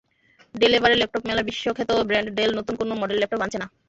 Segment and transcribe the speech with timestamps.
[0.55, 3.67] ডেলএবারের laptop মেলায় বিশ্বখ্যাত brand del নতুন কোনো মডেলের ল্যাপটপ আনছে না।